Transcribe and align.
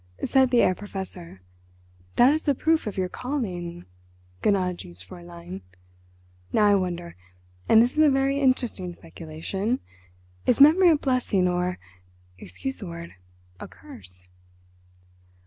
Said 0.25 0.49
the 0.49 0.57
Herr 0.61 0.73
Professor: 0.73 1.43
"That 2.15 2.33
is 2.33 2.41
the 2.45 2.55
proof 2.55 2.87
of 2.87 2.97
your 2.97 3.07
calling, 3.07 3.85
gnädiges 4.41 5.05
Fräulein. 5.07 5.61
Now 6.51 6.65
I 6.65 6.73
wonder—and 6.73 7.83
this 7.83 7.93
is 7.93 7.99
a 7.99 8.09
very 8.09 8.39
interesting 8.39 8.95
speculation—is 8.95 10.59
memory 10.59 10.89
a 10.89 10.95
blessing 10.95 11.47
or—excuse 11.47 12.77
the 12.77 12.87
word—a 12.87 13.67
curse?" 13.67 14.27